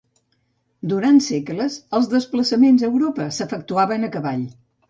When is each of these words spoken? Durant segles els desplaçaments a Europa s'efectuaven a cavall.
Durant 0.93 1.19
segles 1.25 1.77
els 1.99 2.09
desplaçaments 2.15 2.87
a 2.87 2.91
Europa 2.93 3.31
s'efectuaven 3.39 4.09
a 4.09 4.15
cavall. 4.19 4.49